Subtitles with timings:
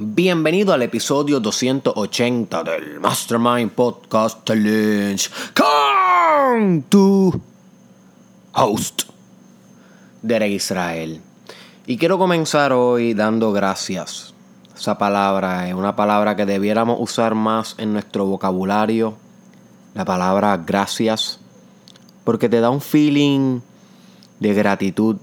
[0.00, 7.42] Bienvenido al episodio 280 del Mastermind Podcast Challenge con tu
[8.52, 9.02] host,
[10.22, 11.20] Derek Israel.
[11.84, 14.34] Y quiero comenzar hoy dando gracias.
[14.76, 19.16] Esa palabra es una palabra que debiéramos usar más en nuestro vocabulario.
[19.94, 21.40] La palabra gracias.
[22.22, 23.62] Porque te da un feeling
[24.38, 25.16] de gratitud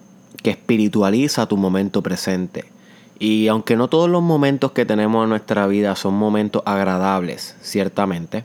[0.43, 2.74] que espiritualiza tu momento presente.
[3.17, 8.43] Y aunque no todos los momentos que tenemos en nuestra vida son momentos agradables, ciertamente,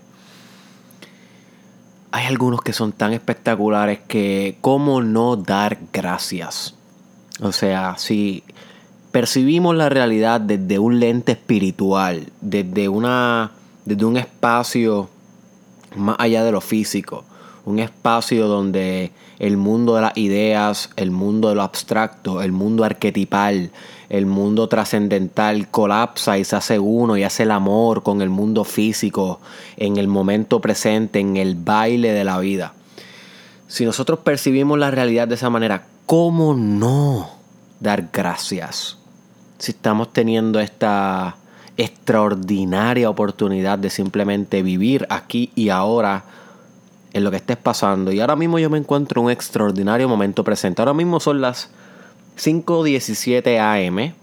[2.13, 6.75] hay algunos que son tan espectaculares que cómo no dar gracias.
[7.41, 8.45] O sea, si
[9.11, 13.53] percibimos la realidad desde un lente espiritual, desde una
[13.85, 15.09] desde un espacio
[15.97, 17.25] más allá de lo físico,
[17.65, 22.85] un espacio donde el mundo de las ideas, el mundo de lo abstracto, el mundo
[22.85, 23.71] arquetipal,
[24.11, 28.65] el mundo trascendental colapsa y se hace uno y hace el amor con el mundo
[28.65, 29.41] físico
[29.77, 32.75] en el momento presente, en el baile de la vida.
[33.69, 37.31] Si nosotros percibimos la realidad de esa manera, ¿cómo no
[37.79, 38.99] dar gracias?
[39.59, 41.37] Si estamos teniendo esta
[41.77, 46.25] extraordinaria oportunidad de simplemente vivir aquí y ahora
[47.13, 48.11] en lo que estés pasando.
[48.11, 50.83] Y ahora mismo yo me encuentro en un extraordinario momento presente.
[50.83, 51.71] Ahora mismo son las
[52.41, 54.15] 5.17 am.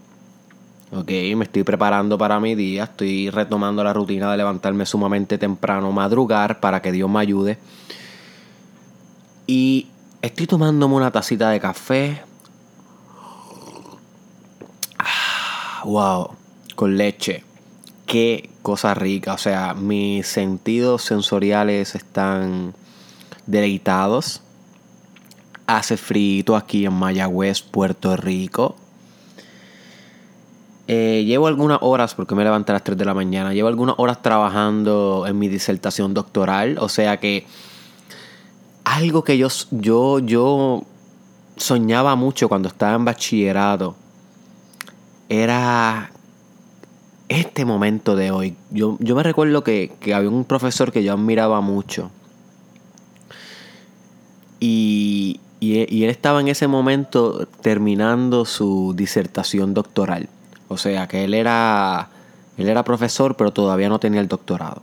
[0.90, 2.84] Ok, me estoy preparando para mi día.
[2.84, 7.58] Estoy retomando la rutina de levantarme sumamente temprano, madrugar para que Dios me ayude.
[9.46, 9.86] Y
[10.20, 12.22] estoy tomándome una tacita de café.
[14.98, 16.30] Ah, wow,
[16.74, 17.44] con leche.
[18.04, 19.34] Qué cosa rica.
[19.34, 22.74] O sea, mis sentidos sensoriales están
[23.46, 24.42] deleitados.
[25.68, 28.74] Hace frío aquí en Mayagüez, Puerto Rico.
[30.86, 33.94] Eh, llevo algunas horas, porque me levanté a las 3 de la mañana, llevo algunas
[33.98, 36.78] horas trabajando en mi disertación doctoral.
[36.80, 37.46] O sea que
[38.84, 40.84] algo que yo, yo, yo
[41.58, 43.94] soñaba mucho cuando estaba en bachillerato
[45.28, 46.12] era
[47.28, 48.56] este momento de hoy.
[48.70, 52.10] Yo, yo me recuerdo que, que había un profesor que yo admiraba mucho
[54.60, 60.28] y, y, él estaba en ese momento terminando su disertación doctoral.
[60.68, 62.08] O sea que él era,
[62.56, 64.82] él era profesor, pero todavía no tenía el doctorado.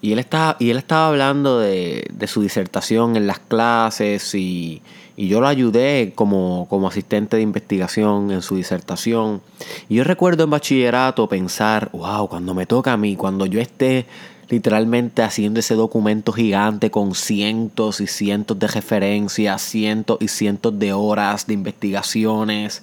[0.00, 4.82] Y él estaba, y él estaba hablando de, de su disertación en las clases y,
[5.16, 9.42] y yo lo ayudé como, como, asistente de investigación en su disertación.
[9.88, 14.06] Y yo recuerdo en bachillerato pensar, wow, cuando me toca a mí, cuando yo esté
[14.48, 20.92] literalmente haciendo ese documento gigante con cientos y cientos de referencias, cientos y cientos de
[20.92, 22.82] horas de investigaciones,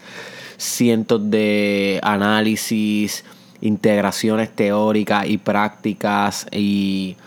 [0.58, 3.24] cientos de análisis,
[3.62, 7.18] integraciones teóricas y prácticas y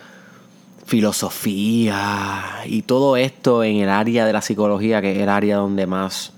[0.86, 5.86] filosofía y todo esto en el área de la psicología, que es el área donde
[5.86, 6.32] más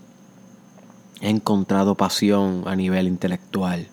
[1.21, 3.88] he encontrado pasión a nivel intelectual.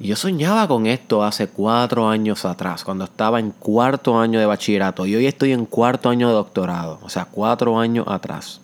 [0.00, 4.46] Y yo soñaba con esto hace cuatro años atrás, cuando estaba en cuarto año de
[4.46, 5.04] bachillerato.
[5.04, 8.62] Y hoy estoy en cuarto año de doctorado, o sea, cuatro años atrás.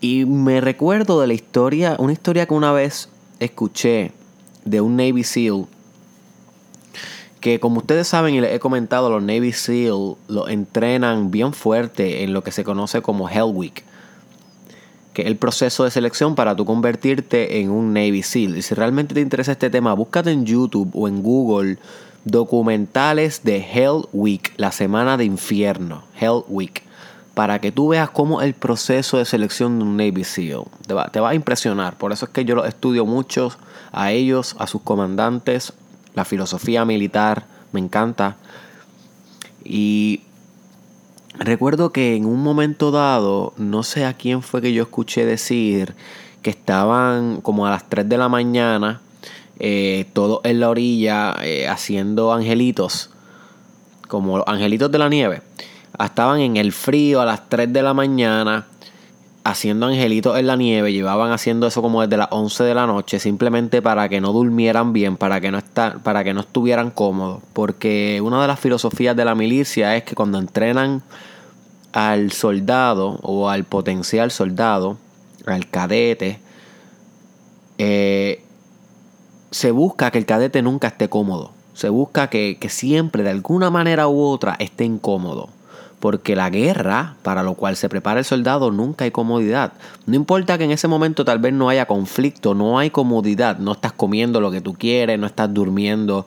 [0.00, 4.12] Y me recuerdo de la historia, una historia que una vez escuché
[4.64, 5.66] de un Navy SEAL.
[7.40, 12.24] Que como ustedes saben y les he comentado, los Navy SEAL lo entrenan bien fuerte
[12.24, 13.84] en lo que se conoce como Hell Week
[15.16, 18.58] que es el proceso de selección para tú convertirte en un Navy SEAL.
[18.58, 21.78] Y si realmente te interesa este tema, búscate en YouTube o en Google
[22.26, 26.82] documentales de Hell Week, la semana de infierno, Hell Week,
[27.32, 31.06] para que tú veas cómo el proceso de selección de un Navy SEAL te va,
[31.06, 31.96] te va a impresionar.
[31.96, 33.56] Por eso es que yo los estudio mucho
[33.92, 35.72] a ellos, a sus comandantes,
[36.12, 38.36] la filosofía militar, me encanta.
[39.64, 40.24] Y
[41.38, 45.94] Recuerdo que en un momento dado, no sé a quién fue que yo escuché decir
[46.40, 49.00] que estaban como a las 3 de la mañana,
[49.58, 53.10] eh, todos en la orilla eh, haciendo angelitos,
[54.08, 55.42] como angelitos de la nieve.
[55.98, 58.66] Estaban en el frío a las 3 de la mañana
[59.46, 63.20] haciendo angelitos en la nieve, llevaban haciendo eso como desde las 11 de la noche,
[63.20, 65.60] simplemente para que no durmieran bien, para que no,
[66.02, 67.42] para que no estuvieran cómodos.
[67.52, 71.02] Porque una de las filosofías de la milicia es que cuando entrenan
[71.92, 74.98] al soldado o al potencial soldado,
[75.46, 76.40] al cadete,
[77.78, 78.42] eh,
[79.52, 81.52] se busca que el cadete nunca esté cómodo.
[81.72, 85.50] Se busca que, que siempre, de alguna manera u otra, esté incómodo.
[86.06, 89.72] Porque la guerra, para lo cual se prepara el soldado, nunca hay comodidad.
[90.06, 93.58] No importa que en ese momento tal vez no haya conflicto, no hay comodidad.
[93.58, 96.24] No estás comiendo lo que tú quieres, no estás durmiendo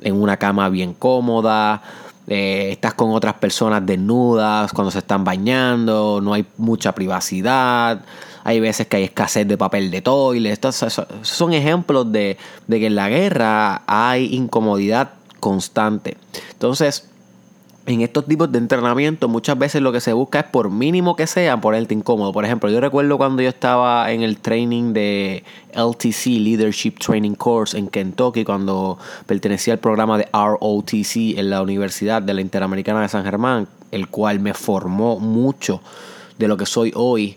[0.00, 1.80] en una cama bien cómoda.
[2.26, 8.00] Eh, estás con otras personas desnudas cuando se están bañando, no hay mucha privacidad,
[8.42, 10.50] hay veces que hay escasez de papel de toilet.
[10.50, 10.84] Estos
[11.22, 12.36] son ejemplos de,
[12.66, 16.16] de que en la guerra hay incomodidad constante.
[16.50, 17.09] Entonces,
[17.90, 21.26] en estos tipos de entrenamiento muchas veces lo que se busca es por mínimo que
[21.26, 22.32] sea ponerte incómodo.
[22.32, 25.42] Por ejemplo, yo recuerdo cuando yo estaba en el training de
[25.74, 32.22] LTC, Leadership Training Course en Kentucky, cuando pertenecía al programa de ROTC en la Universidad
[32.22, 35.80] de la Interamericana de San Germán, el cual me formó mucho
[36.38, 37.36] de lo que soy hoy.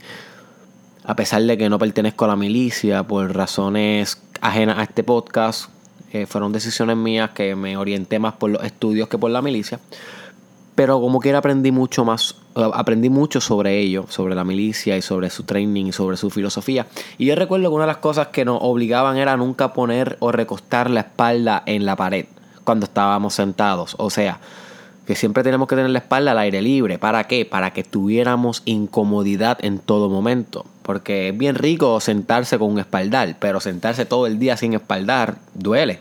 [1.03, 5.69] A pesar de que no pertenezco a la milicia por razones ajenas a este podcast,
[6.11, 9.79] eh, fueron decisiones mías que me orienté más por los estudios que por la milicia.
[10.75, 15.29] Pero como quiera aprendí mucho más, aprendí mucho sobre ello, sobre la milicia y sobre
[15.29, 16.87] su training y sobre su filosofía.
[17.17, 20.31] Y yo recuerdo que una de las cosas que nos obligaban era nunca poner o
[20.31, 22.25] recostar la espalda en la pared
[22.63, 23.95] cuando estábamos sentados.
[23.99, 24.39] O sea,
[25.05, 26.97] que siempre tenemos que tener la espalda al aire libre.
[26.97, 27.45] ¿Para qué?
[27.45, 30.65] Para que tuviéramos incomodidad en todo momento.
[30.81, 35.35] Porque es bien rico sentarse con un espaldar, pero sentarse todo el día sin espaldar
[35.53, 35.99] duele,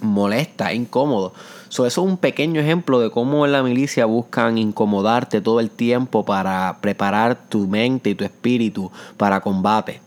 [0.00, 1.32] molesta, incómodo
[1.68, 6.24] eso es un pequeño ejemplo de cómo en la milicia buscan incomodarte todo el tiempo
[6.24, 10.00] para preparar tu mente y tu espíritu para combate.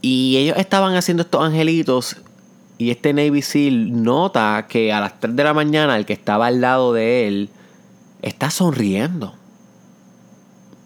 [0.00, 2.16] Y ellos estaban haciendo estos angelitos
[2.78, 6.46] y este Navy SEAL nota que a las 3 de la mañana el que estaba
[6.46, 7.50] al lado de él
[8.22, 9.34] está sonriendo.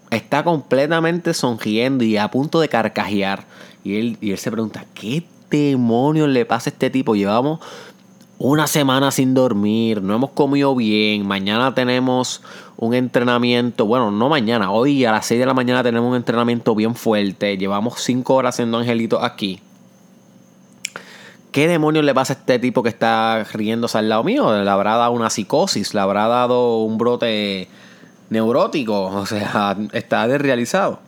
[0.09, 3.45] Está completamente sonriendo y a punto de carcajear.
[3.83, 7.15] Y él, y él se pregunta, ¿qué demonios le pasa a este tipo?
[7.15, 7.59] Llevamos
[8.43, 12.41] una semana sin dormir, no hemos comido bien, mañana tenemos
[12.75, 16.75] un entrenamiento, bueno, no mañana, hoy a las 6 de la mañana tenemos un entrenamiento
[16.75, 19.61] bien fuerte, llevamos 5 horas siendo angelitos aquí.
[21.53, 24.61] ¿Qué demonios le pasa a este tipo que está riéndose al lado mío?
[24.61, 27.69] Le habrá dado una psicosis, le habrá dado un brote
[28.29, 30.99] neurótico, o sea, está desrealizado.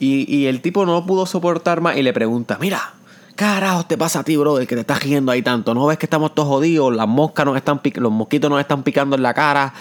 [0.00, 2.94] Y, y el tipo no pudo soportar más y le pregunta, mira,
[3.34, 5.74] carajo te pasa a ti, brother, que te estás riendo ahí tanto?
[5.74, 6.94] ¿No ves que estamos todos jodidos?
[6.94, 9.74] Las moscas nos están los mosquitos nos están picando en la cara.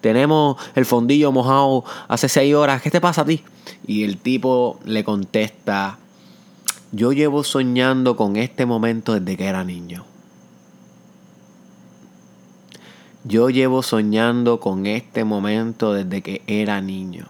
[0.00, 2.80] Tenemos el fondillo mojado hace seis horas.
[2.82, 3.42] ¿Qué te pasa a ti?
[3.86, 5.98] Y el tipo le contesta,
[6.92, 10.04] yo llevo soñando con este momento desde que era niño.
[13.24, 17.26] Yo llevo soñando con este momento desde que era niño.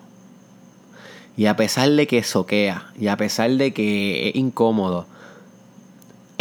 [1.37, 5.07] Y a pesar de que soquea, y a pesar de que es incómodo,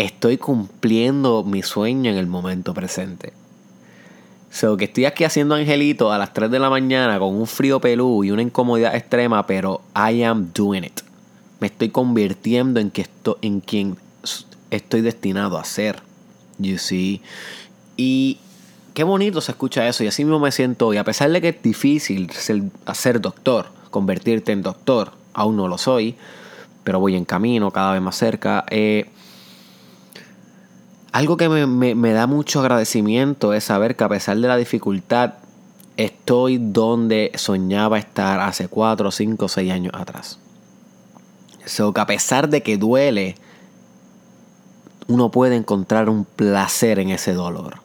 [0.06, 3.34] estoy cumpliendo mi sueño en el momento presente.
[4.52, 7.80] So que estoy aquí haciendo angelito a las 3 de la mañana con un frío
[7.80, 11.02] pelú y una incomodidad extrema, pero I am doing it.
[11.60, 13.06] Me estoy convirtiendo en, que
[13.42, 13.98] en quien
[14.72, 16.02] estoy destinado a ser.
[16.58, 17.22] You see.
[17.98, 18.40] Y
[18.94, 20.04] qué bonito se escucha eso.
[20.04, 20.98] Y así mismo me siento hoy.
[20.98, 26.16] A pesar de que es difícil ser, doctor, convertirte en doctor, aún no lo soy,
[26.86, 28.66] pero voy en camino, cada vez más cerca.
[28.70, 29.10] Eh,
[31.12, 35.36] algo que me, da mucho agradecimiento es saber que a pesar de la dificultad,
[35.98, 40.40] estoy donde soñaba estar hace 4, 5, 6 años atrás.
[41.66, 43.36] So que a pesar de que duele,
[45.08, 47.78] uno puede encontrar un placer en ese dolor.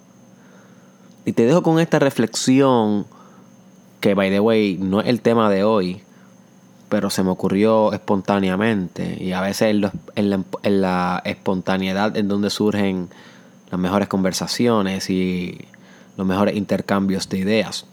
[1.24, 3.06] Y te dejo con esta reflexión
[4.00, 6.02] que, by the way, no es el tema de hoy,
[6.94, 9.20] pero se me ocurrió espontáneamente.
[9.20, 9.74] Y a veces
[10.14, 13.08] en, la, espontaneidad en donde surgen
[13.68, 15.58] las mejores conversaciones y
[16.16, 17.86] los mejores intercambios de ideas.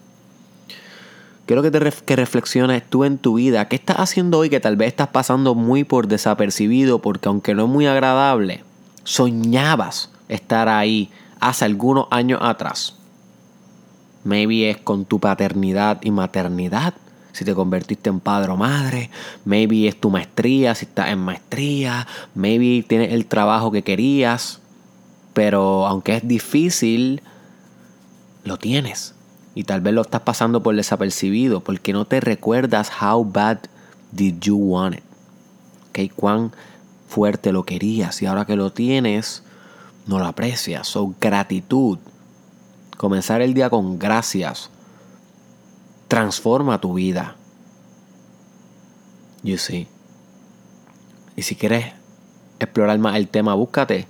[1.48, 3.67] Quiero que, te que reflexiones tú en tu vida.
[3.67, 7.00] ¿Qué estás haciendo hoy que tal vez estás pasando muy por desapercibido?
[7.00, 8.63] Porque aunque no es muy agradable,
[9.03, 12.98] soñabas estar ahí hace algunos años atrás.
[14.25, 16.93] Maybe es con tu paternidad y maternidad
[17.31, 19.09] si te convertiste en padre o madre,
[19.45, 24.59] maybe es tu maestría, si estás en maestría, maybe tienes el trabajo que querías,
[25.33, 27.21] pero aunque es difícil,
[28.43, 29.15] lo tienes.
[29.53, 33.59] Y tal vez lo estás pasando por desapercibido porque no te recuerdas how bad
[34.11, 35.03] did you want it.
[35.89, 36.51] Okay, cuán
[37.07, 39.43] fuerte lo querías y ahora que lo tienes,
[40.07, 40.88] no lo aprecias.
[40.88, 42.00] So, gratitud.
[42.97, 44.69] Comenzar el día con gracias
[46.11, 47.37] transforma tu vida.
[49.43, 49.87] You see.
[51.37, 51.85] Y si quieres
[52.59, 54.07] explorar más el tema, búscate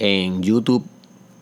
[0.00, 0.84] en YouTube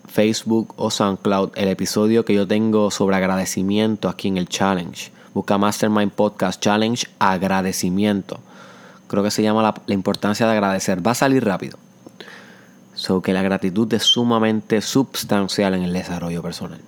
[0.07, 5.11] Facebook o SoundCloud el episodio que yo tengo sobre agradecimiento aquí en el challenge.
[5.33, 8.39] Busca Mastermind Podcast Challenge agradecimiento.
[9.07, 11.05] Creo que se llama la, importancia de agradecer.
[11.05, 11.79] Va a salir rápido.
[12.93, 16.83] So que la gratitud es sumamente substancial en el desarrollo personal.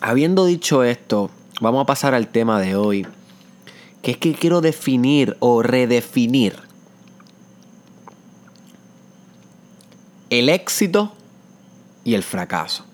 [0.00, 3.06] Habiendo dicho esto, vamos a pasar al tema de hoy,
[4.00, 6.56] que es que quiero definir o redefinir
[10.30, 11.12] el éxito
[12.04, 12.84] y el fracaso.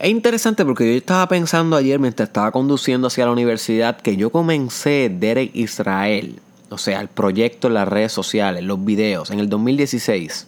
[0.00, 4.30] Es interesante porque yo estaba pensando ayer mientras estaba conduciendo hacia la universidad que yo
[4.30, 9.48] comencé Derek Israel, o sea, el proyecto en las redes sociales, los videos, en el
[9.48, 10.46] 2016,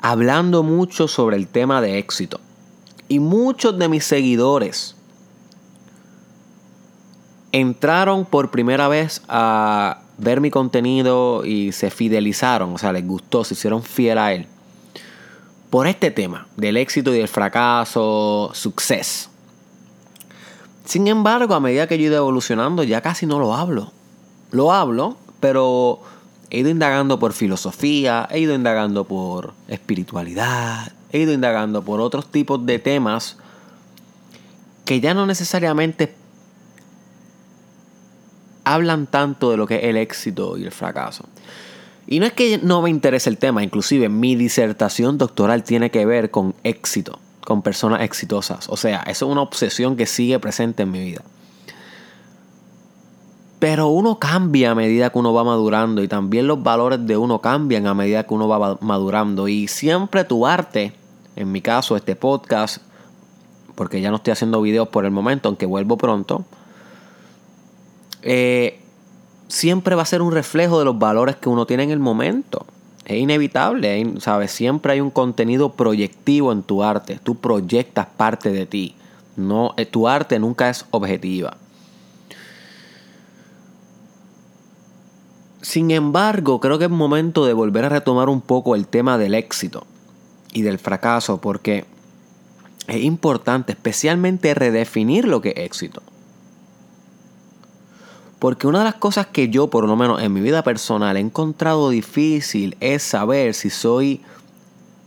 [0.00, 2.40] hablando mucho sobre el tema de éxito.
[3.08, 4.96] Y muchos de mis seguidores
[7.52, 13.44] entraron por primera vez a ver mi contenido y se fidelizaron, o sea, les gustó,
[13.44, 14.46] se hicieron fiel a él
[15.72, 19.30] por este tema del éxito y del fracaso, success.
[20.84, 23.90] Sin embargo, a medida que yo he ido evolucionando, ya casi no lo hablo.
[24.50, 26.00] Lo hablo, pero
[26.50, 32.30] he ido indagando por filosofía, he ido indagando por espiritualidad, he ido indagando por otros
[32.30, 33.36] tipos de temas
[34.84, 36.14] que ya no necesariamente
[38.64, 41.24] hablan tanto de lo que es el éxito y el fracaso.
[42.06, 46.04] Y no es que no me interese el tema, inclusive mi disertación doctoral tiene que
[46.04, 48.68] ver con éxito, con personas exitosas.
[48.68, 51.22] O sea, eso es una obsesión que sigue presente en mi vida.
[53.60, 57.40] Pero uno cambia a medida que uno va madurando y también los valores de uno
[57.40, 59.46] cambian a medida que uno va madurando.
[59.46, 60.92] Y siempre tu arte,
[61.36, 62.78] en mi caso este podcast,
[63.74, 66.44] porque ya no estoy haciendo videos por el momento, aunque vuelvo pronto,
[68.22, 68.80] eh,
[69.48, 72.66] siempre va a ser un reflejo de los valores que uno tiene en el momento.
[73.04, 74.52] Es inevitable, ¿sabes?
[74.52, 77.18] Siempre hay un contenido proyectivo en tu arte.
[77.22, 78.94] Tú proyectas parte de ti.
[79.36, 81.56] No, eh, tu arte nunca es objetiva.
[85.62, 89.34] Sin embargo, creo que es momento de volver a retomar un poco el tema del
[89.34, 89.84] éxito
[90.52, 91.84] y del fracaso, porque
[92.86, 96.02] es importante especialmente redefinir lo que es éxito.
[98.38, 101.20] Porque una de las cosas que yo, por lo menos en mi vida personal, he
[101.20, 104.20] encontrado difícil es saber si soy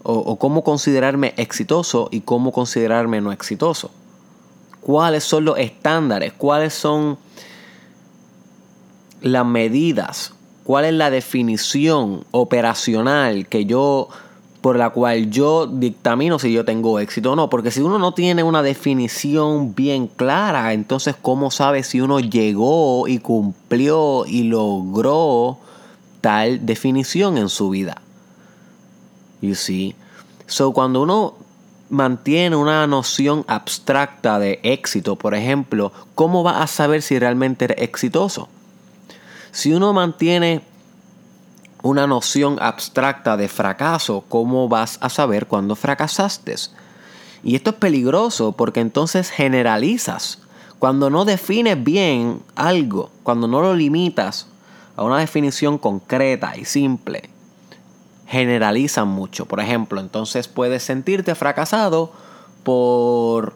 [0.07, 3.91] o, cómo considerarme exitoso y cómo considerarme no exitoso.
[4.79, 6.31] ¿Cuáles son los estándares?
[6.31, 7.17] ¿Cuáles son
[9.21, 10.33] las medidas?
[10.63, 14.09] ¿Cuál es la definición operacional que yo
[14.65, 17.51] por la cual yo dictamino si yo tengo éxito o no.
[17.51, 23.07] Porque si uno no tiene una definición bien clara, entonces ¿cómo sabe si uno llegó
[23.07, 25.59] y cumplió y logró
[26.19, 28.01] tal definición en su vida?
[29.41, 29.93] You see?
[30.47, 31.35] So cuando uno
[31.91, 37.83] mantiene una noción abstracta de éxito, por ejemplo, ¿cómo va a saber si realmente eres
[37.83, 38.49] exitoso?
[39.51, 40.63] Si uno mantiene
[41.81, 46.55] una noción abstracta de fracaso, ¿cómo vas a saber cuándo fracasaste?
[47.43, 50.39] Y esto es peligroso porque entonces generalizas.
[50.79, 54.47] Cuando no defines bien algo, cuando no lo limitas
[54.95, 57.29] a una definición concreta y simple,
[58.27, 59.45] generalizan mucho.
[59.45, 62.11] Por ejemplo, entonces puedes sentirte fracasado
[62.63, 63.53] por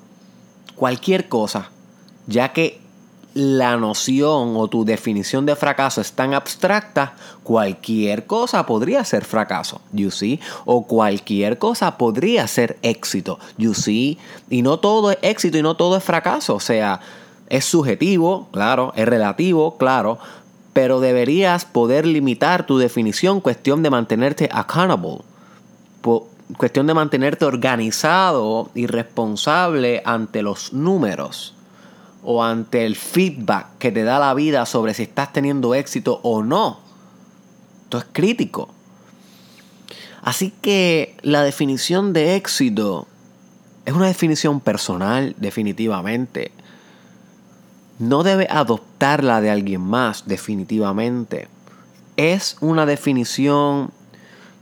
[0.75, 1.71] cualquier cosa,
[2.27, 2.79] ya que
[3.33, 9.81] la noción o tu definición de fracaso es tan abstracta, cualquier cosa podría ser fracaso,
[9.91, 14.17] you see, o cualquier cosa podría ser éxito, you see,
[14.49, 16.99] y no todo es éxito y no todo es fracaso, o sea,
[17.49, 20.17] es subjetivo, claro, es relativo, claro,
[20.73, 25.19] pero deberías poder limitar tu definición, cuestión de mantenerte accountable,
[26.57, 31.53] cuestión de mantenerte organizado y responsable ante los números
[32.23, 36.43] o ante el feedback que te da la vida sobre si estás teniendo éxito o
[36.43, 36.79] no.
[37.83, 38.69] Esto es crítico.
[40.21, 43.07] Así que la definición de éxito
[43.85, 46.51] es una definición personal, definitivamente.
[47.97, 51.47] No debe adoptarla de alguien más, definitivamente.
[52.17, 53.91] Es una definición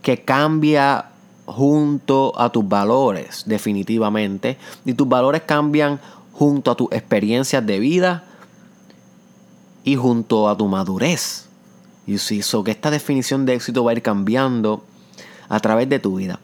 [0.02, 1.10] que cambia
[1.46, 4.58] junto a tus valores, definitivamente.
[4.86, 6.00] Y tus valores cambian
[6.38, 8.24] junto a tus experiencias de vida
[9.84, 11.48] y junto a tu madurez.
[12.06, 14.84] Y si so que esta definición de éxito va a ir cambiando
[15.50, 16.39] a través de tu vida.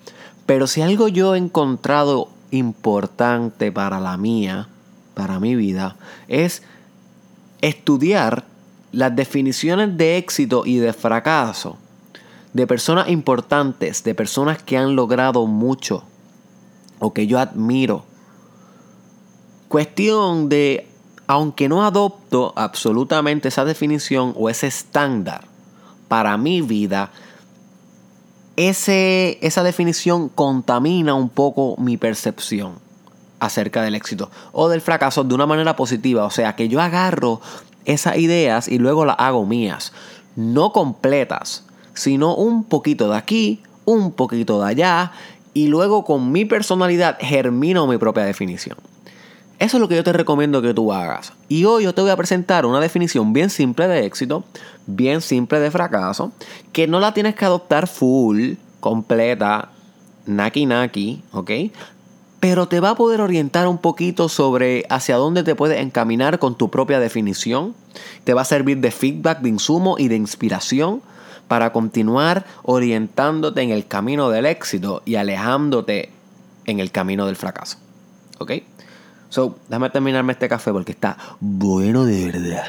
[0.46, 4.68] Pero si algo yo he encontrado importante para la mía,
[5.14, 5.96] para mi vida,
[6.28, 6.64] es
[7.62, 8.46] estudiar
[8.92, 11.78] las definiciones de éxito y de fracaso
[12.54, 16.04] de personas importantes, de personas que han logrado mucho
[17.00, 18.06] o que yo admiro.
[19.74, 20.86] Cuestión de,
[21.26, 25.46] aunque no adopto absolutamente esa definición o ese estándar
[26.08, 27.10] para mi vida,
[28.56, 32.74] ese, esa definición contamina un poco mi percepción
[33.40, 36.26] acerca del éxito o del fracaso de una manera positiva.
[36.26, 37.42] O sea, que yo agarro
[37.86, 39.92] esas ideas y luego las hago mías.
[40.36, 41.66] No completas,
[41.96, 45.14] sino un poquito de aquí, un poquito de allá
[45.56, 48.78] y luego con mi personalidad germino mi propia definición.
[49.64, 51.32] Eso es lo que yo te recomiendo que tú hagas.
[51.48, 54.44] Y hoy yo te voy a presentar una definición bien simple de éxito,
[54.88, 56.34] bien simple de fracaso,
[56.74, 59.70] que no la tienes que adoptar full, completa,
[60.26, 61.52] naki naki, ¿ok?
[62.42, 66.58] Pero te va a poder orientar un poquito sobre hacia dónde te puedes encaminar con
[66.58, 67.74] tu propia definición.
[68.26, 71.02] Te va a servir de feedback, de insumo y de inspiración
[71.48, 76.10] para continuar orientándote en el camino del éxito y alejándote
[76.66, 77.78] en el camino del fracaso.
[78.40, 78.52] ¿Ok?
[79.34, 82.66] So, déjame terminarme este café porque está bueno de verdad.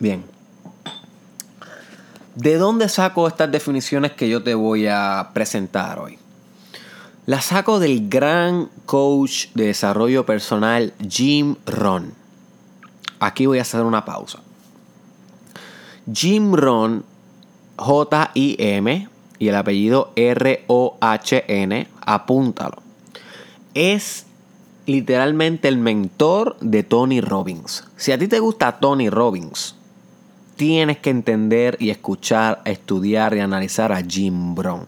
[0.00, 0.24] Bien.
[2.34, 6.18] ¿De dónde saco estas definiciones que yo te voy a presentar hoy?
[7.26, 12.14] Las saco del gran coach de desarrollo personal Jim Ron.
[13.20, 14.40] Aquí voy a hacer una pausa.
[16.12, 17.04] Jim Ron,
[17.76, 19.11] J-I-M,
[19.42, 22.76] y el apellido R-O-H-N, apúntalo.
[23.74, 24.24] Es
[24.86, 27.82] literalmente el mentor de Tony Robbins.
[27.96, 29.74] Si a ti te gusta Tony Robbins,
[30.54, 34.86] tienes que entender y escuchar, estudiar y analizar a Jim Brown.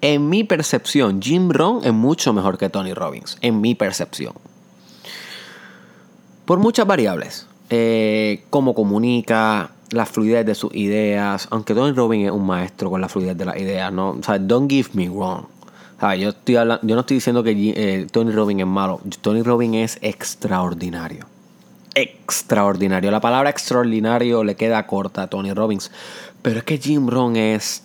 [0.00, 4.32] En mi percepción, Jim Brown es mucho mejor que Tony Robbins, en mi percepción.
[6.46, 7.46] Por muchas variables.
[7.70, 11.48] Eh, cómo comunica, la fluidez de sus ideas.
[11.50, 14.10] Aunque Tony Robbins es un maestro con la fluidez de las ideas, ¿no?
[14.10, 15.44] O sea, don't give me wrong.
[16.18, 19.00] yo, estoy hablando, yo no estoy diciendo que eh, Tony Robbins es malo.
[19.20, 21.26] Tony Robbins es extraordinario.
[21.94, 23.10] Extraordinario.
[23.10, 25.90] La palabra extraordinario le queda corta a Tony Robbins.
[26.42, 27.82] Pero es que Jim Rohn es.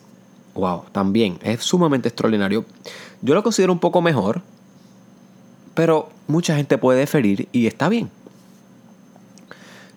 [0.53, 1.39] Wow, también.
[1.41, 2.65] Es sumamente extraordinario.
[3.21, 4.41] Yo lo considero un poco mejor.
[5.73, 8.11] Pero mucha gente puede ferir y está bien.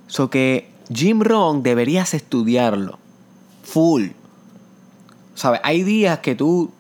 [0.07, 2.99] So que Jim Rohn deberías estudiarlo.
[3.65, 4.09] Full.
[5.35, 5.61] ¿Sabes?
[5.65, 6.71] Hay días que tú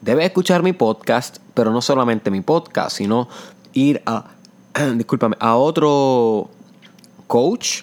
[0.00, 3.28] debes escuchar mi podcast, pero no solamente mi podcast, sino
[3.72, 4.26] ir a,
[4.96, 6.50] discúlpame, a otro
[7.26, 7.82] coach,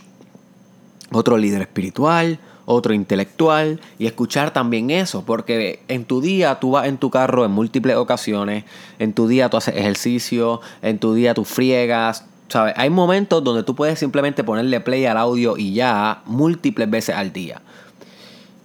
[1.12, 6.88] otro líder espiritual, otro intelectual y escuchar también eso, porque en tu día tú vas
[6.88, 8.64] en tu carro en múltiples ocasiones,
[9.00, 12.26] en tu día tú haces ejercicio, en tu día tú friegas,
[12.76, 17.32] hay momentos donde tú puedes simplemente ponerle play al audio y ya múltiples veces al
[17.32, 17.62] día.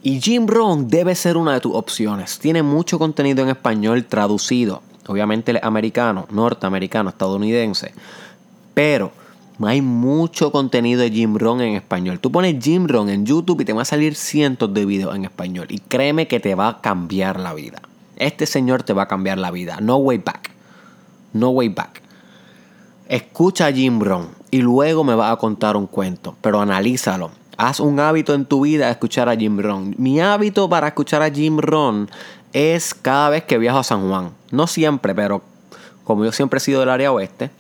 [0.03, 2.39] Y Jim Rohn debe ser una de tus opciones.
[2.39, 4.83] Tiene mucho contenido en español traducido.
[5.07, 7.93] Obviamente americano, norteamericano, estadounidense.
[8.75, 9.13] Pero
[9.63, 12.21] hay mucho contenido de Jim Rohn en español.
[12.21, 15.25] Tú pones Jim Rohn en YouTube y te van a salir cientos de videos en
[15.25, 15.69] español.
[15.71, 17.81] Y créeme que te va a cambiar la vida.
[18.17, 19.79] Este señor te va a cambiar la vida.
[19.81, 20.51] No way back.
[21.33, 22.04] No way back.
[23.09, 27.31] Escucha a Jim Brown y luego me vas a contar un cuento, pero analízalo.
[27.59, 29.95] Haz un hábito en tu vida de escuchar a Jim Brown.
[29.99, 32.09] Mi hábito para escuchar a Jim Brown
[32.55, 34.31] es cada vez que viajo a San Juan.
[34.51, 35.43] No siempre, pero
[36.05, 37.51] como yo siempre he sido del área oeste,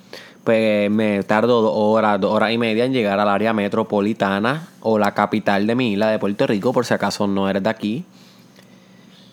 [0.45, 4.99] pues me tardo dos horas, dos horas y media en llegar al área metropolitana o
[4.99, 8.05] la capital de mi isla de Puerto Rico, por si acaso no eres de aquí.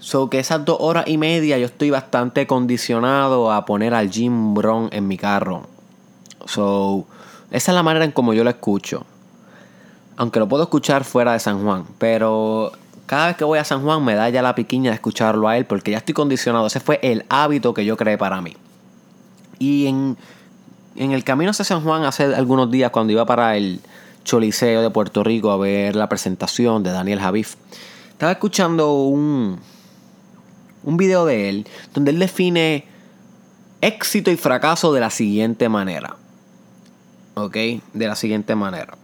[0.02, 4.54] So que esas dos horas y media yo estoy bastante condicionado a poner al Jim
[4.54, 5.68] Brown en mi carro.
[6.46, 7.06] So,
[7.52, 9.06] esa es la manera en como yo lo escucho.
[10.18, 11.86] Aunque lo puedo escuchar fuera de San Juan.
[11.98, 12.72] Pero
[13.06, 15.58] cada vez que voy a San Juan me da ya la piquiña de escucharlo a
[15.58, 16.68] él porque ya estoy condicionado.
[16.68, 18.56] Ese fue el hábito que yo creé para mí.
[19.60, 20.18] Y en,
[20.96, 23.82] en el camino hacia San Juan hace algunos días cuando iba para el
[24.24, 27.56] Choliseo de Puerto Rico a ver la presentación de Daniel Javif,
[28.12, 29.60] estaba escuchando un,
[30.84, 32.86] un video de él donde él define
[33.82, 36.16] éxito y fracaso de la siguiente manera.
[37.36, 37.56] ¿Ok?
[37.94, 38.98] De la siguiente manera.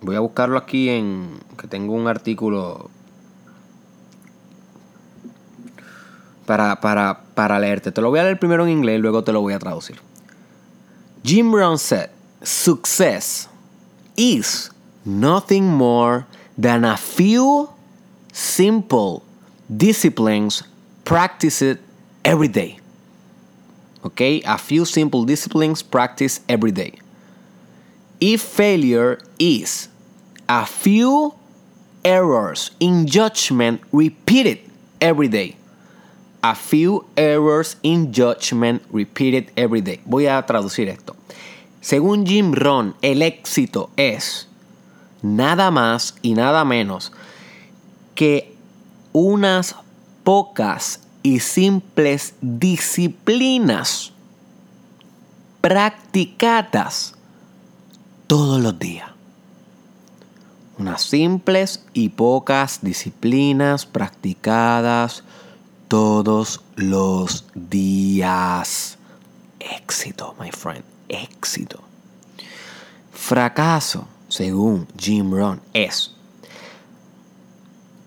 [0.00, 2.90] Voy a buscarlo aquí en que tengo un artículo
[6.46, 7.92] para, para, para leerte.
[7.92, 9.98] Te lo voy a leer primero en inglés y luego te lo voy a traducir.
[11.24, 12.10] Jim Brown said,
[12.42, 13.48] success
[14.16, 14.70] is
[15.04, 16.26] nothing more
[16.60, 17.68] than a few
[18.32, 19.22] simple
[19.68, 20.64] disciplines
[21.04, 21.78] practiced
[22.24, 22.81] every day.
[24.04, 26.94] Okay, a few simple disciplines practice every day.
[28.20, 29.88] If failure is
[30.48, 31.34] a few
[32.04, 34.58] errors in judgment repeated
[35.00, 35.56] every day.
[36.42, 40.00] A few errors in judgment repeated every day.
[40.04, 41.16] Voy a traducir esto.
[41.80, 44.48] Según Jim Rohn, el éxito es
[45.22, 47.12] nada más y nada menos
[48.14, 48.56] que
[49.12, 49.76] unas
[50.24, 54.12] pocas y simples disciplinas
[55.60, 57.14] practicadas
[58.26, 59.10] todos los días.
[60.78, 65.22] Unas simples y pocas disciplinas practicadas
[65.86, 68.98] todos los días.
[69.60, 71.80] Éxito, my friend, éxito.
[73.12, 76.12] Fracaso, según Jim Rohn, es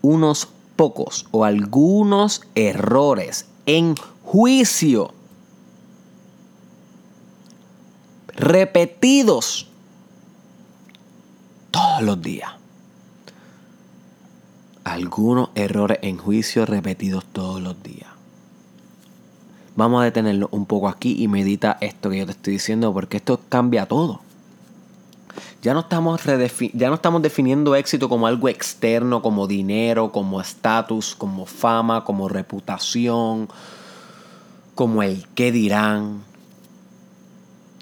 [0.02, 5.12] unos pocos o algunos errores en juicio
[8.34, 9.68] repetidos
[11.70, 12.52] todos los días.
[14.84, 18.08] Algunos errores en juicio repetidos todos los días.
[19.74, 23.16] Vamos a detenerlo un poco aquí y medita esto que yo te estoy diciendo porque
[23.18, 24.20] esto cambia todo.
[25.62, 26.20] Ya no, estamos
[26.74, 32.28] ya no estamos definiendo éxito como algo externo, como dinero, como estatus, como fama, como
[32.28, 33.48] reputación,
[34.76, 36.22] como el qué dirán,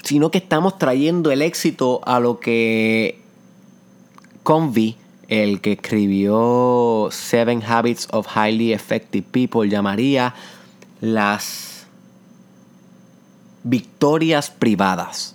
[0.02, 3.20] sino que estamos trayendo el éxito a lo que
[4.44, 4.96] Convey,
[5.28, 10.34] el que escribió Seven Habits of Highly Effective People, llamaría
[11.00, 11.86] las
[13.64, 15.33] victorias privadas.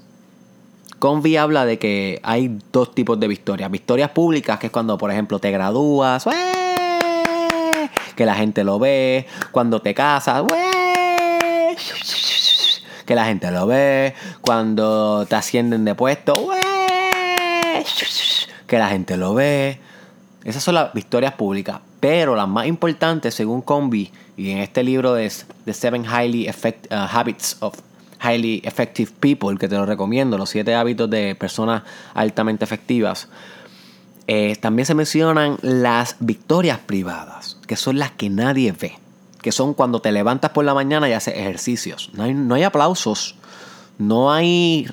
[0.99, 3.71] Convey habla de que hay dos tipos de victorias.
[3.71, 6.25] Victorias públicas, que es cuando, por ejemplo, te gradúas,
[8.15, 9.25] que la gente lo ve.
[9.51, 10.43] Cuando te casas,
[13.05, 14.13] que la gente lo ve.
[14.41, 16.49] Cuando te ascienden de puesto,
[18.67, 19.79] que la gente lo ve.
[20.43, 21.79] Esas son las victorias públicas.
[22.01, 25.31] Pero las más importantes, según Combi, y en este libro de
[25.65, 27.75] The Seven Highly Effect, uh, Habits of
[28.21, 33.29] Highly Effective People, que te lo recomiendo, los siete hábitos de personas altamente efectivas,
[34.27, 38.99] eh, también se mencionan las victorias privadas, que son las que nadie ve,
[39.41, 42.11] que son cuando te levantas por la mañana y haces ejercicios.
[42.13, 43.35] No hay, aplausos,
[43.97, 44.87] no hay,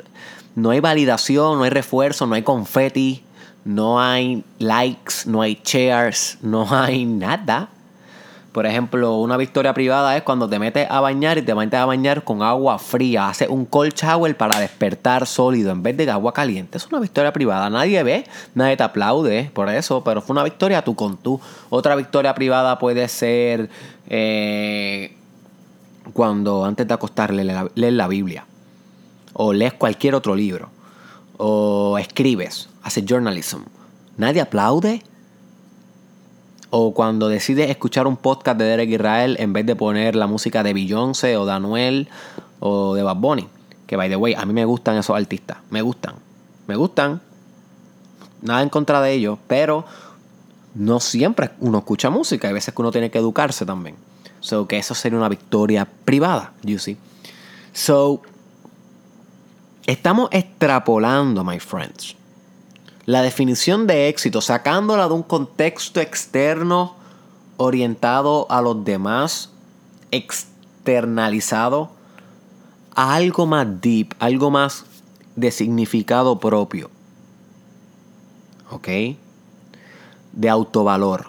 [0.55, 3.23] no hay validación, no hay refuerzo, no hay confeti,
[3.67, 7.69] no hay likes, no hay shares, no hay nada.
[8.57, 11.85] Por ejemplo, una victoria privada es cuando te metes a bañar y te metes a
[11.85, 13.29] bañar con agua fría.
[13.29, 16.79] Haces un cold shower para despertar sólido en vez de agua caliente.
[16.79, 17.69] Es una victoria privada.
[17.69, 21.39] Nadie ve, nadie te aplaude por eso, pero fue una victoria tú con tú.
[21.69, 23.69] Otra victoria privada puede ser
[24.09, 25.15] eh,
[26.15, 28.47] cuando antes de acostar lees la Biblia.
[29.35, 30.71] O lees cualquier otro libro.
[31.37, 33.65] O escribes, haces journalism.
[34.17, 35.03] Nadie aplaude
[36.71, 40.63] o cuando decides escuchar un podcast de Derek Israel en vez de poner la música
[40.63, 42.09] de Beyoncé o de Anuel
[42.61, 43.49] o de Bad Bunny.
[43.87, 45.59] Que by the way, a mí me gustan esos artistas.
[45.71, 46.17] Me gustan.
[46.67, 47.21] Me gustan.
[48.43, 49.85] Nada en contra de ellos, pero
[50.75, 52.49] no siempre uno escucha música.
[52.49, 53.97] Hay veces que uno tiene que educarse también.
[54.41, 56.97] So que eso sería una victoria privada, you see.
[57.73, 58.23] So,
[59.87, 62.17] estamos extrapolando, my friends
[63.07, 66.97] la definición de éxito, sacándola de un contexto externo
[67.57, 69.51] orientado a los demás,
[70.11, 71.91] externalizado
[72.95, 74.85] a algo más deep, algo más
[75.37, 76.91] de significado propio.
[78.71, 78.89] ¿Ok?
[80.33, 81.29] De autovalor.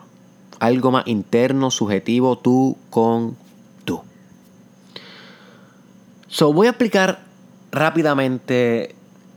[0.59, 3.37] Algo más interno, subjetivo, tú con
[3.85, 4.01] tú.
[6.27, 7.23] So, voy a explicar
[7.71, 8.95] rápidamente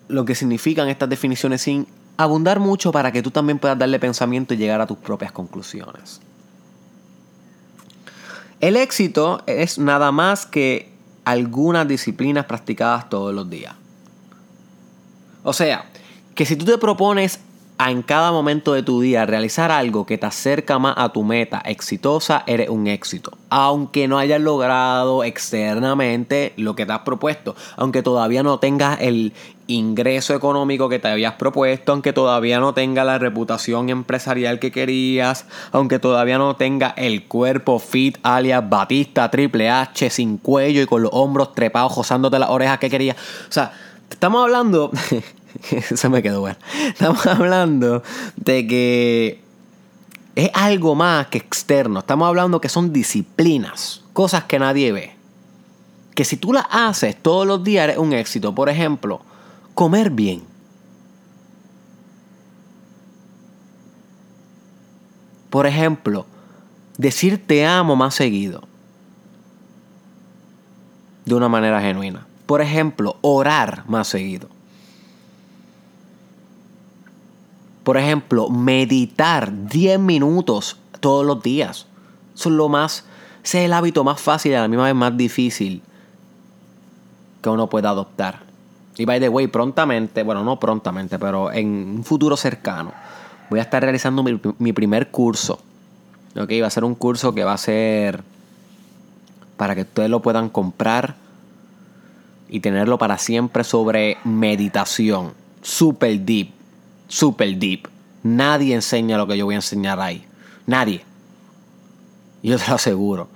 [0.08, 1.86] lo que significan estas definiciones sin
[2.22, 6.20] abundar mucho para que tú también puedas darle pensamiento y llegar a tus propias conclusiones.
[8.60, 10.92] El éxito es nada más que
[11.24, 13.74] algunas disciplinas practicadas todos los días.
[15.42, 15.86] O sea,
[16.34, 17.40] que si tú te propones
[17.88, 21.62] en cada momento de tu día realizar algo que te acerca más a tu meta
[21.64, 23.32] exitosa, eres un éxito.
[23.48, 29.32] Aunque no hayas logrado externamente lo que te has propuesto, aunque todavía no tengas el
[29.66, 35.46] ingreso económico que te habías propuesto, aunque todavía no tengas la reputación empresarial que querías,
[35.72, 41.02] aunque todavía no tengas el cuerpo fit alias Batista Triple H sin cuello y con
[41.02, 43.16] los hombros trepados, josándote las orejas que querías.
[43.48, 43.72] O sea,
[44.10, 44.90] estamos hablando
[45.90, 46.58] Eso me quedó bueno.
[46.86, 48.02] Estamos hablando
[48.36, 49.40] de que
[50.34, 52.00] es algo más que externo.
[52.00, 55.16] Estamos hablando que son disciplinas, cosas que nadie ve.
[56.14, 58.54] Que si tú las haces todos los días eres un éxito.
[58.54, 59.20] Por ejemplo,
[59.74, 60.42] comer bien.
[65.50, 66.26] Por ejemplo,
[66.96, 68.62] decir te amo más seguido.
[71.24, 72.26] De una manera genuina.
[72.46, 74.48] Por ejemplo, orar más seguido.
[77.84, 81.86] Por ejemplo, meditar 10 minutos todos los días.
[82.34, 83.04] Eso es lo más.
[83.42, 85.82] Ese es el hábito más fácil y a la misma vez más difícil
[87.42, 88.40] que uno pueda adoptar.
[88.96, 91.66] Y by the way, prontamente, bueno, no prontamente, pero en
[91.96, 92.92] un futuro cercano,
[93.48, 95.60] voy a estar realizando mi, primer curso.
[96.36, 98.22] Ok, va a ser un curso que va a ser
[99.56, 101.16] para que ustedes lo puedan comprar
[102.48, 105.32] y tenerlo para siempre sobre meditación.
[105.62, 106.52] Super deep,
[107.10, 107.88] super deep.
[108.22, 110.24] Nadie enseña lo que yo voy a enseñar ahí.
[110.66, 111.04] Nadie.
[112.42, 113.28] Yo te lo aseguro.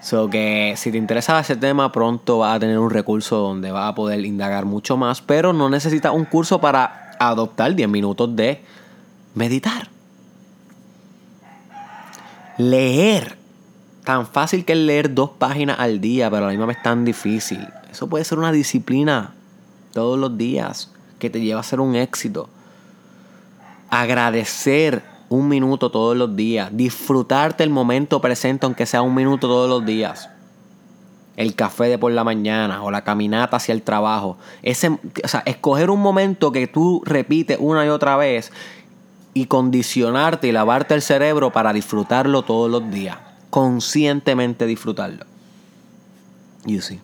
[0.00, 3.88] So que si te interesa ese tema, pronto vas a tener un recurso donde vas
[3.88, 8.60] a poder indagar mucho más, pero no necesitas un curso para adoptar 10 minutos de
[9.34, 9.88] meditar.
[12.58, 13.38] Leer.
[14.04, 17.04] Tan fácil que es leer dos páginas al día, pero a la misma vez tan
[17.04, 17.68] difícil.
[17.90, 19.34] Eso puede ser una disciplina
[19.92, 22.48] todos los días que te lleva a ser un éxito.
[23.92, 26.70] Agradecer un minuto todos los días.
[26.72, 30.30] Disfrutarte el momento presente, aunque sea un minuto todos los días.
[31.36, 34.38] El café de por la mañana o la caminata hacia el trabajo.
[34.62, 38.50] Ese, o sea, escoger un momento que tú repites una y otra vez
[39.34, 43.18] y condicionarte y lavarte el cerebro para disfrutarlo todos los días.
[43.50, 45.26] Conscientemente disfrutarlo.
[46.64, 46.98] You see.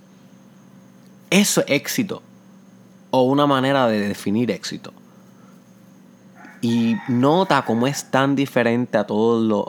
[1.28, 2.22] Eso es éxito.
[3.10, 4.94] O una manera de definir éxito.
[6.60, 9.64] Y nota cómo es tan diferente a todos los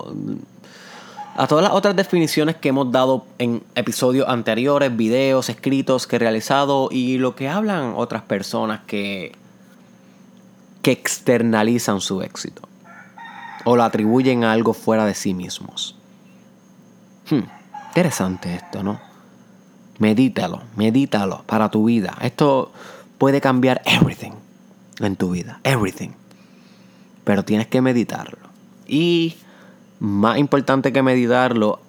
[1.39, 6.19] a todas las otras definiciones que hemos dado en episodios anteriores, videos, escritos que he
[6.19, 9.31] realizado y lo que hablan otras personas que,
[10.81, 12.63] que externalizan su éxito
[13.63, 15.95] o lo atribuyen a algo fuera de sí mismos.
[17.29, 17.43] Hmm,
[17.87, 18.99] interesante esto, ¿no?
[19.97, 22.17] Medítalo, medítalo para tu vida.
[22.21, 22.73] Esto
[23.17, 24.31] puede cambiar everything
[24.99, 26.09] en tu vida, everything
[27.29, 28.39] pero tienes que meditarlo.
[28.87, 29.35] Y
[29.99, 31.79] más importante que meditarlo,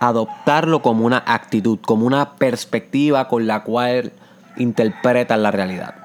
[0.00, 4.10] adoptarlo como una actitud, como una perspectiva con la cual
[4.56, 6.01] interpretas la realidad.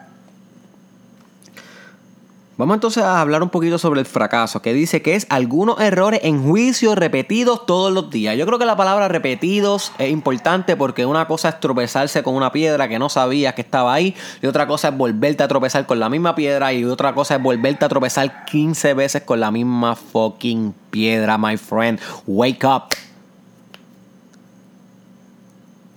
[2.58, 6.22] Vamos entonces a hablar un poquito sobre el fracaso, que dice que es algunos errores
[6.24, 8.36] en juicio repetidos todos los días.
[8.36, 12.52] Yo creo que la palabra repetidos es importante porque una cosa es tropezarse con una
[12.52, 16.00] piedra que no sabías que estaba ahí, y otra cosa es volverte a tropezar con
[16.00, 19.96] la misma piedra, y otra cosa es volverte a tropezar 15 veces con la misma
[19.96, 22.00] fucking piedra, my friend.
[22.26, 22.86] Wake up.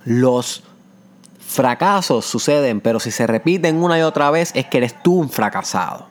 [0.04, 0.62] Los
[1.38, 5.30] fracasos suceden, pero si se repiten una y otra vez es que eres tú un
[5.30, 6.09] fracasado.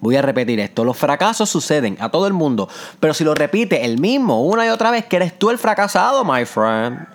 [0.00, 0.84] Voy a repetir esto.
[0.84, 2.68] Los fracasos suceden a todo el mundo.
[3.00, 6.24] Pero si lo repite el mismo una y otra vez, que eres tú el fracasado,
[6.24, 7.06] my friend.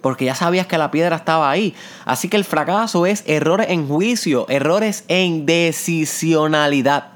[0.00, 1.74] Porque ya sabías que la piedra estaba ahí.
[2.04, 7.08] Así que el fracaso es errores en juicio, errores en decisionalidad.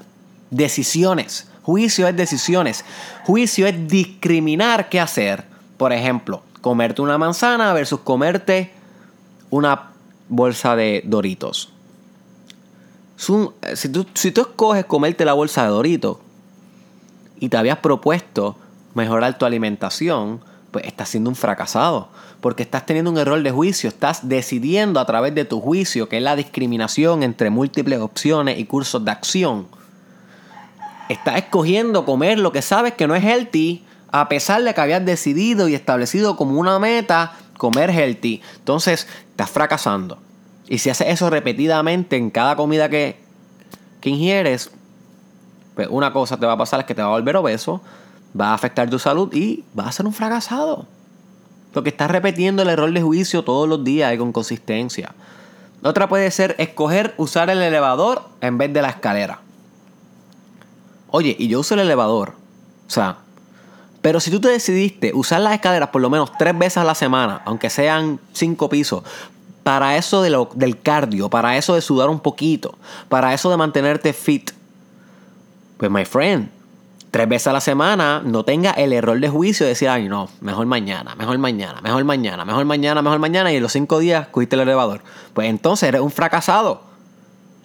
[0.49, 1.47] Decisiones.
[1.63, 2.83] Juicio es decisiones.
[3.23, 5.45] Juicio es discriminar qué hacer.
[5.77, 8.71] Por ejemplo, comerte una manzana versus comerte
[9.49, 9.91] una
[10.27, 11.72] bolsa de doritos.
[13.73, 16.19] Si tú, si tú escoges comerte la bolsa de Dorito
[17.39, 18.57] y te habías propuesto
[18.95, 22.09] mejorar tu alimentación, pues estás siendo un fracasado.
[22.41, 26.17] Porque estás teniendo un error de juicio, estás decidiendo a través de tu juicio, que
[26.17, 29.67] es la discriminación entre múltiples opciones y cursos de acción.
[31.07, 35.05] Estás escogiendo comer lo que sabes que no es healthy, a pesar de que habías
[35.05, 38.41] decidido y establecido como una meta comer healthy.
[38.57, 40.17] Entonces, estás fracasando.
[40.67, 43.21] Y si haces eso repetidamente en cada comida que,
[44.03, 44.71] ingieres,
[45.75, 47.81] pues una cosa te va a pasar es que te va a volver obeso,
[48.39, 50.85] va a afectar tu salud y vas a ser un fracasado.
[51.73, 55.13] Porque estás repitiendo el error de juicio todos los días y con consistencia.
[55.83, 59.39] Otra puede ser escoger usar el elevador en vez de la escalera.
[61.09, 62.33] Oye, y yo uso el elevador.
[62.87, 63.17] O sea,
[64.03, 66.93] pero si tú te decidiste usar las escaleras por lo menos tres veces a la
[66.93, 69.03] semana, aunque sean cinco pisos,
[69.63, 72.77] para eso del cardio, para eso de sudar un poquito,
[73.09, 74.51] para eso de mantenerte fit.
[75.77, 76.49] Pues, my friend,
[77.11, 80.29] tres veces a la semana no tenga el error de juicio de decir, ay, no,
[80.41, 84.27] mejor mañana, mejor mañana, mejor mañana, mejor mañana, mejor mañana, y en los cinco días
[84.29, 85.01] cogiste el elevador.
[85.33, 86.81] Pues entonces eres un fracasado.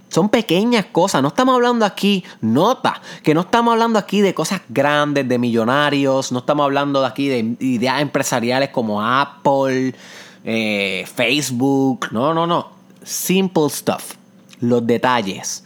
[0.09, 4.63] Son pequeñas cosas, no estamos hablando aquí, nota, que no estamos hablando aquí de cosas
[4.69, 9.95] grandes, de millonarios, no estamos hablando de aquí de ideas empresariales como Apple,
[10.44, 12.09] eh, Facebook.
[12.11, 12.70] No, no, no.
[13.03, 14.14] Simple stuff.
[14.61, 15.64] Los detalles.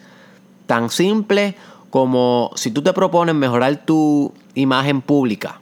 [0.67, 1.57] Tan simple
[1.91, 5.61] como si tú te propones mejorar tu imagen pública,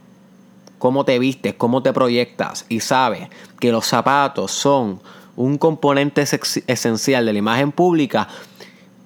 [0.79, 5.01] cómo te vistes, cómo te proyectas y sabes que los zapatos son
[5.35, 6.25] un componente
[6.67, 8.29] esencial de la imagen pública,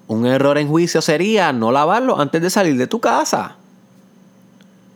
[0.07, 3.57] un error en juicio sería no lavarlo antes de salir de tu casa.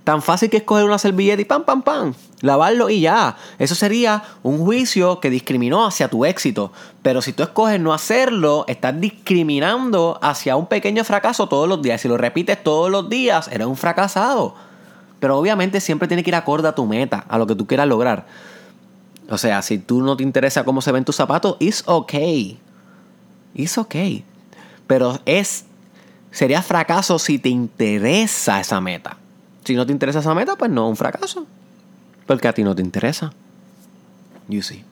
[0.09, 2.15] Tan fácil que escoger una servilleta y pam, pam, pam.
[2.41, 3.37] Lavarlo y ya.
[3.59, 6.71] Eso sería un juicio que discriminó hacia tu éxito.
[7.03, 12.01] Pero si tú escoges no hacerlo, estás discriminando hacia un pequeño fracaso todos los días.
[12.01, 14.55] Si lo repites todos los días, eres un fracasado.
[15.19, 17.87] Pero obviamente siempre tiene que ir acorde a tu meta, a lo que tú quieras
[17.87, 18.25] lograr.
[19.29, 22.57] O sea, si tú no te interesa cómo se ven tus zapatos, it's okay.
[23.53, 24.25] It's okay.
[24.87, 25.65] Pero es.
[26.31, 29.15] Sería fracaso si te interesa esa meta.
[29.63, 31.45] Si no te interesa esa meta, pues no, un fracaso.
[32.25, 33.31] Porque a ti no te interesa.
[34.47, 34.83] You see.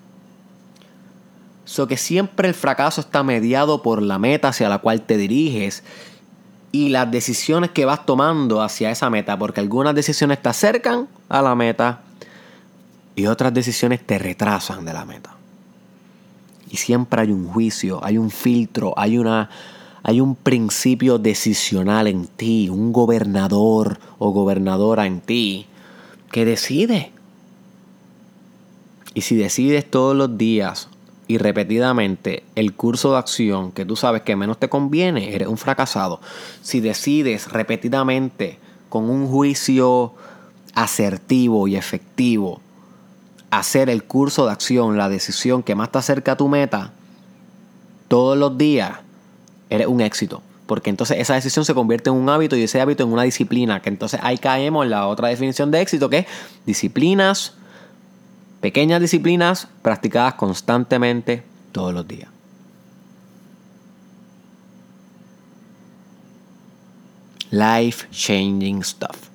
[1.65, 5.83] So que siempre el fracaso está mediado por la meta hacia la cual te diriges
[6.71, 11.41] y las decisiones que vas tomando hacia esa meta, porque algunas decisiones te acercan a
[11.41, 12.01] la meta
[13.15, 15.35] y otras decisiones te retrasan de la meta.
[16.69, 19.49] Y siempre hay un juicio, hay un filtro, hay una
[20.07, 25.65] hay un principio decisional en ti, un gobernador o gobernadora en ti
[26.31, 27.11] que decide.
[29.13, 30.87] Y si decides todos los días
[31.27, 35.57] y repetidamente el curso de acción que tú sabes que menos te conviene, eres un
[35.57, 36.21] fracasado.
[36.61, 40.13] Si decides repetidamente con un juicio
[40.73, 42.61] asertivo y efectivo
[43.49, 46.93] hacer el curso de acción, la decisión que más te acerca a tu meta,
[48.07, 48.99] todos los días,
[49.69, 50.41] eres un éxito.
[50.65, 53.81] Porque entonces esa decisión se convierte en un hábito y ese hábito en una disciplina.
[53.81, 56.25] Que entonces ahí caemos en la otra definición de éxito, que es
[56.65, 57.53] disciplinas,
[58.59, 62.29] pequeñas disciplinas practicadas constantemente todos los días.
[67.49, 69.29] Life changing stuff.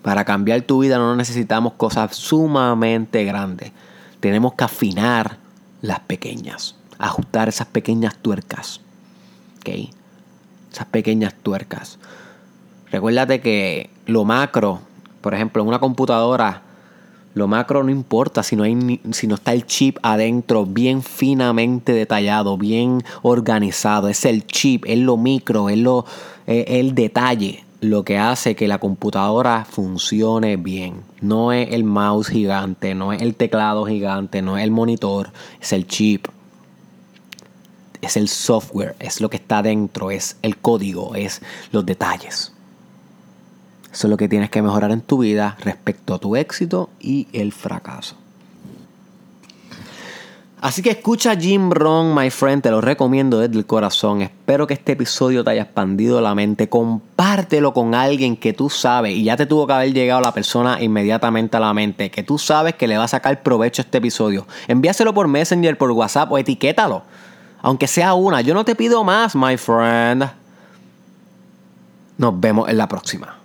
[0.00, 3.72] Para cambiar tu vida no necesitamos cosas sumamente grandes.
[4.20, 5.36] Tenemos que afinar
[5.82, 8.80] las pequeñas ajustar esas pequeñas tuercas.
[9.60, 9.90] ¿Ok?
[10.72, 11.98] Esas pequeñas tuercas.
[12.90, 14.80] Recuérdate que lo macro,
[15.20, 16.62] por ejemplo, en una computadora,
[17.34, 21.92] lo macro no importa si no, hay, si no está el chip adentro bien finamente
[21.92, 24.08] detallado, bien organizado.
[24.08, 26.06] Es el chip, es lo micro, es lo,
[26.46, 31.02] el detalle lo que hace que la computadora funcione bien.
[31.20, 35.30] No es el mouse gigante, no es el teclado gigante, no es el monitor,
[35.60, 36.28] es el chip
[38.02, 42.52] es el software, es lo que está dentro, es el código, es los detalles.
[43.92, 47.28] Eso es lo que tienes que mejorar en tu vida respecto a tu éxito y
[47.32, 48.16] el fracaso.
[50.60, 54.22] Así que escucha Jim Rohn, my friend, te lo recomiendo desde el corazón.
[54.22, 56.68] Espero que este episodio te haya expandido la mente.
[56.68, 60.82] Compártelo con alguien que tú sabes, y ya te tuvo que haber llegado la persona
[60.82, 64.46] inmediatamente a la mente, que tú sabes que le va a sacar provecho este episodio.
[64.66, 67.02] Envíaselo por Messenger, por WhatsApp o etiquétalo.
[67.66, 70.30] Aunque sea una, yo no te pido más, my friend.
[72.16, 73.35] Nos vemos en la próxima.